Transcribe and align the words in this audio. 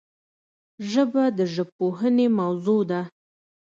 ژبه 0.91 1.23
د 1.37 1.39
ژبپوهنې 1.53 2.27
موضوع 2.39 2.81
ده 2.91 3.01